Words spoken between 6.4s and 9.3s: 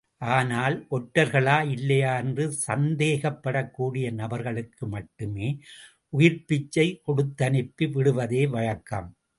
பிச்சை கொடுத்தனுப்பி விடுவதே வழக்கம்.